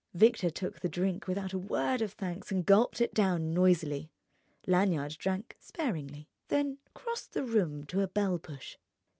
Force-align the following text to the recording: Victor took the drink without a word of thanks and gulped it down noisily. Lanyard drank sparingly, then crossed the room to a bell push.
Victor 0.15 0.49
took 0.49 0.79
the 0.79 0.89
drink 0.89 1.27
without 1.27 1.53
a 1.53 1.59
word 1.59 2.01
of 2.01 2.13
thanks 2.13 2.51
and 2.51 2.65
gulped 2.65 3.01
it 3.01 3.13
down 3.13 3.53
noisily. 3.53 4.09
Lanyard 4.65 5.15
drank 5.19 5.55
sparingly, 5.59 6.27
then 6.47 6.79
crossed 6.95 7.33
the 7.33 7.43
room 7.43 7.83
to 7.85 8.01
a 8.01 8.07
bell 8.07 8.39
push. 8.39 8.77